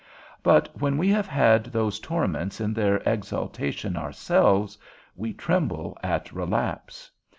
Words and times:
But 0.41 0.67
when 0.81 0.97
we 0.97 1.09
have 1.09 1.27
had 1.27 1.65
those 1.65 1.99
torments 1.99 2.59
in 2.59 2.73
their 2.73 3.03
exaltation 3.05 3.95
ourselves, 3.95 4.75
we 5.15 5.31
tremble 5.31 5.95
at 6.01 6.31
relapse. 6.33 7.11